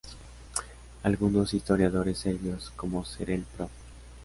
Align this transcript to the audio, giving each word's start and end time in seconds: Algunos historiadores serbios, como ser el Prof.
Algunos 1.03 1.53
historiadores 1.53 2.17
serbios, 2.17 2.71
como 2.75 3.05
ser 3.05 3.29
el 3.29 3.43
Prof. 3.43 3.69